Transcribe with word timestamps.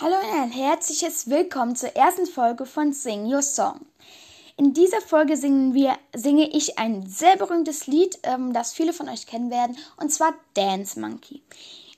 Hallo 0.00 0.16
und 0.16 0.40
ein 0.42 0.50
herzliches 0.50 1.28
Willkommen 1.28 1.76
zur 1.76 1.90
ersten 1.90 2.26
Folge 2.26 2.64
von 2.64 2.94
Sing 2.94 3.26
Your 3.26 3.42
Song. 3.42 3.86
In 4.56 4.72
dieser 4.72 5.02
Folge 5.02 5.36
singen 5.36 5.74
wir, 5.74 5.96
singe 6.14 6.48
ich 6.48 6.78
ein 6.78 7.06
sehr 7.06 7.36
berühmtes 7.36 7.86
Lied, 7.86 8.18
ähm, 8.22 8.54
das 8.54 8.72
viele 8.72 8.94
von 8.94 9.08
euch 9.10 9.26
kennen 9.26 9.50
werden, 9.50 9.76
und 9.98 10.10
zwar 10.10 10.32
Dance 10.54 10.98
Monkey. 10.98 11.42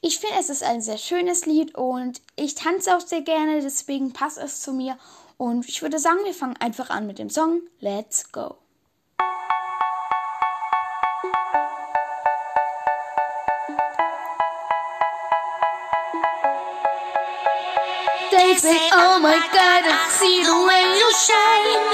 Ich 0.01 0.19
finde, 0.19 0.37
es 0.41 0.51
ist 0.51 0.65
ein 0.65 0.83
sehr 0.83 0.99
schönes 0.99 1.46
Lied 1.46 1.77
und 1.77 2.21
ich 2.37 2.57
tanze 2.57 2.96
auch 2.96 3.01
sehr 3.01 3.22
gerne, 3.22 3.62
deswegen 3.62 4.13
passt 4.13 4.38
es 4.38 4.61
zu 4.61 4.72
mir. 4.72 4.99
Und 5.38 5.67
ich 5.69 5.81
würde 5.81 6.01
sagen, 6.01 6.19
wir 6.24 6.35
fangen 6.35 6.56
einfach 6.58 6.90
an 6.90 7.06
mit 7.06 7.19
dem 7.21 7.31
Song 7.31 7.63
Let's 7.81 8.33
Go. 8.33 8.56
They 18.45 18.56
say, 18.56 18.77
oh 18.92 19.19
my 19.24 19.41
God, 19.57 19.83
I 19.89 19.97
see 20.21 20.45
the 20.45 20.53
way 20.69 20.84
you 21.01 21.09
shine. 21.16 21.93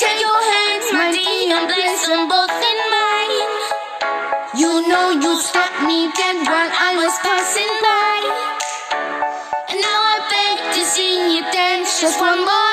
Take 0.00 0.16
your 0.16 0.40
hands, 0.48 0.88
my 0.96 1.12
dear, 1.12 1.60
and 1.60 1.68
place 1.68 2.08
them 2.08 2.24
both 2.24 2.48
in 2.48 2.78
mine. 2.88 3.52
You 4.56 4.72
know 4.88 5.12
you 5.20 5.36
stopped 5.36 5.84
me 5.84 6.08
dead 6.16 6.40
while 6.48 6.72
I 6.72 6.96
was 6.96 7.12
passing 7.20 7.68
by. 7.84 8.16
And 9.68 9.78
now 9.84 10.00
I 10.08 10.16
beg 10.32 10.56
to 10.80 10.82
see 10.88 11.36
you 11.36 11.44
dance 11.52 12.00
just 12.00 12.18
one 12.18 12.40
more 12.40 12.69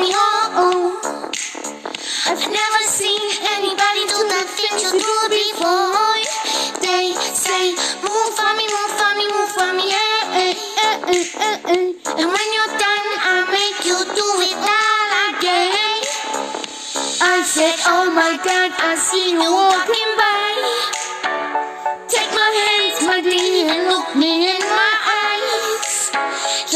me, 0.00 0.10
oh. 0.14 0.60
oh. 0.62 1.30
I've 2.26 2.40
never 2.40 2.82
seen 2.88 3.20
anybody 3.56 4.02
do 4.08 4.18
the 4.32 4.42
things 4.56 4.80
you 4.84 4.92
do 4.96 5.14
before. 5.28 6.16
They 6.80 7.12
say, 7.34 7.64
move 8.02 8.30
for 8.38 8.52
me, 8.58 8.64
move 8.64 8.92
for 8.98 9.12
me, 9.18 9.24
move 9.28 9.52
for 9.56 9.70
me, 9.76 9.84
yeah, 9.92 10.40
eh, 10.40 10.54
eh, 10.86 10.98
eh, 11.14 11.26
eh, 11.48 11.58
eh. 11.74 11.92
And 12.18 12.28
when 12.34 12.48
you're 12.56 12.74
done, 12.80 13.08
I'll 13.28 13.48
make 13.52 13.80
you 13.84 13.98
do 14.18 14.28
it 14.48 14.56
all 14.56 15.10
again. 15.30 16.00
I 17.20 17.42
said, 17.44 17.76
oh 17.86 18.10
my 18.10 18.36
God, 18.42 18.70
I 18.78 18.96
see 18.96 19.32
you 19.32 19.52
walking 19.52 20.12
by. 20.18 21.03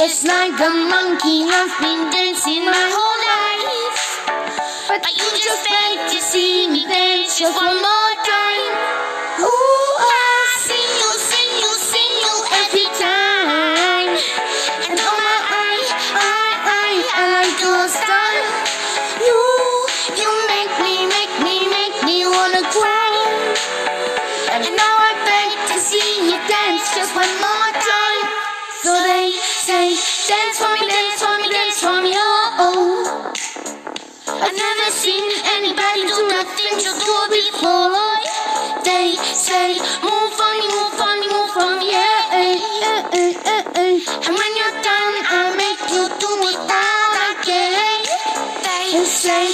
Just 0.09 0.25
like 0.25 0.59
a 0.59 0.71
monkey, 0.71 1.45
I've 1.45 1.79
been 1.83 2.09
dancing 2.09 2.65
my 2.65 2.89
whole 2.97 3.21
life. 3.29 4.01
But 4.89 5.05
you 5.05 5.29
just 5.37 5.69
beg 5.69 6.09
to 6.09 6.19
see 6.23 6.67
me 6.67 6.87
dance 6.89 7.39
just 7.39 7.55
one 7.55 7.77
more 7.77 8.15
time. 8.25 8.73
Ooh, 9.45 9.68
say, 29.79 30.35
dance 30.35 30.59
for 30.59 30.73
me, 30.75 30.89
dance 30.91 31.23
for 31.23 31.37
me, 31.39 31.49
dance 31.51 31.81
for 31.81 32.03
me, 32.03 32.13
oh. 32.17 33.33
I've 34.27 34.57
never 34.57 34.91
seen 34.91 35.31
anybody 35.57 36.03
do 36.11 36.19
the 36.35 36.43
things 36.57 36.83
you 36.87 36.95
do 36.99 37.17
before. 37.31 37.95
They 38.85 39.15
say, 39.35 39.79
move 40.03 40.31
for 40.39 40.55
move 40.73 40.93
for 40.99 41.15
move 41.31 41.51
for 41.55 41.73
yeah. 41.83 42.39
eh, 42.39 42.59
eh, 43.15 43.63
eh. 43.75 44.27
And 44.27 44.35
when 44.41 44.53
you're 44.59 44.79
done, 44.83 45.17
I'll 45.31 45.55
make 45.57 45.83
you 45.95 46.05
do 46.23 46.33
it 46.51 46.59
all 46.59 47.15
again. 47.35 48.03
They 48.67 49.05
say, 49.05 49.47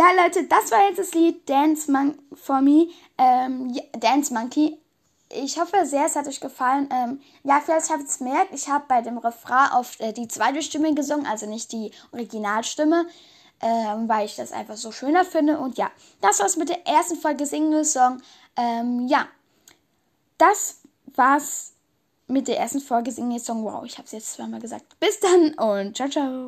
Ja, 0.00 0.12
Leute, 0.12 0.44
das 0.44 0.70
war 0.70 0.88
jetzt 0.88 0.98
das 0.98 1.12
Lied 1.12 1.46
Dance 1.46 1.92
Mon 1.92 2.14
for 2.32 2.62
Me, 2.62 2.88
ähm, 3.18 3.78
Dance 3.98 4.32
Monkey. 4.32 4.78
Ich 5.30 5.60
hoffe 5.60 5.84
sehr, 5.84 6.06
es 6.06 6.16
hat 6.16 6.26
euch 6.26 6.40
gefallen. 6.40 6.88
Ähm, 6.90 7.20
ja, 7.44 7.60
vielleicht 7.62 7.90
habt 7.90 8.00
ihr 8.00 8.08
es 8.08 8.18
merkt, 8.18 8.54
ich 8.54 8.66
habe 8.66 8.86
bei 8.88 9.02
dem 9.02 9.18
Refrain 9.18 9.72
auf 9.72 10.00
äh, 10.00 10.14
die 10.14 10.26
zweite 10.26 10.62
Stimme 10.62 10.94
gesungen, 10.94 11.26
also 11.26 11.44
nicht 11.44 11.70
die 11.72 11.90
Originalstimme, 12.12 13.04
ähm, 13.60 14.08
weil 14.08 14.24
ich 14.24 14.36
das 14.36 14.52
einfach 14.52 14.78
so 14.78 14.90
schöner 14.90 15.26
finde. 15.26 15.58
Und 15.58 15.76
ja, 15.76 15.90
das 16.22 16.40
war's 16.40 16.56
mit 16.56 16.70
der 16.70 16.86
ersten 16.86 17.16
Folge 17.16 17.44
Single 17.44 17.84
Song. 17.84 18.22
Ähm, 18.56 19.06
ja, 19.06 19.28
das 20.38 20.80
war's 21.14 21.74
mit 22.26 22.48
der 22.48 22.58
ersten 22.58 22.80
Folge 22.80 23.12
Single 23.12 23.38
Song. 23.38 23.64
Wow, 23.64 23.84
ich 23.84 23.98
habe 23.98 24.06
es 24.06 24.12
jetzt 24.12 24.32
zweimal 24.32 24.60
gesagt. 24.60 24.98
Bis 24.98 25.20
dann 25.20 25.52
und 25.58 25.94
ciao, 25.94 26.08
ciao. 26.08 26.38